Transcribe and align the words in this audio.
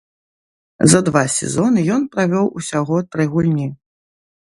За 0.93 0.99
два 1.09 1.21
сезоны 1.33 1.83
ён 1.97 2.07
правёў 2.15 2.49
усяго 2.61 2.97
тры 3.13 3.29
гульні. 3.35 3.67